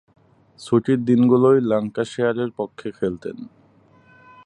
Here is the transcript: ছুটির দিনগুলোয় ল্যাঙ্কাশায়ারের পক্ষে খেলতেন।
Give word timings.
ছুটির 0.59 0.99
দিনগুলোয় 1.05 1.59
ল্যাঙ্কাশায়ারের 1.61 2.51
পক্ষে 2.57 2.87
খেলতেন। 2.91 3.37